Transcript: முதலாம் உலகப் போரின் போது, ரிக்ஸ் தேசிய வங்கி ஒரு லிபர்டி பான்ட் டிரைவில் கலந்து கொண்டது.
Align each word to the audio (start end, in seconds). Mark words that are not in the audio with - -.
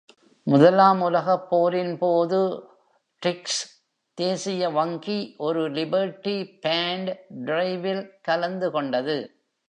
முதலாம் 0.43 1.01
உலகப் 1.01 1.49
போரின் 1.49 1.97
போது, 1.97 2.63
ரிக்ஸ் 3.25 3.59
தேசிய 4.13 4.69
வங்கி 4.69 5.35
ஒரு 5.37 5.71
லிபர்டி 5.71 6.59
பான்ட் 6.65 7.15
டிரைவில் 7.29 8.11
கலந்து 8.21 8.71
கொண்டது. 8.71 9.17